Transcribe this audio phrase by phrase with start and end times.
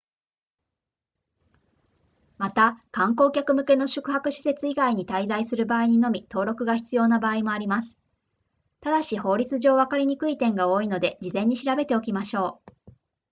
[2.39, 7.99] また観光客向けの宿泊施設以外に滞在する場合にのみ登録が必要な場合もあります
[8.79, 12.91] ただし法律上わかりにくい点が多いので事前に調べておきましょう